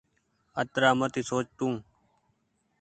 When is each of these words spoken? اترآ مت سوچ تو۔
اترآ 0.61 0.89
مت 0.99 1.13
سوچ 1.29 1.45
تو۔ 1.57 1.67